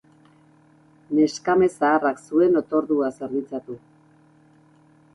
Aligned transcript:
Neskame 1.17 1.69
zaharrak 1.75 2.25
zuen 2.25 2.59
otordua 2.65 3.13
zerbitzatu. 3.23 3.81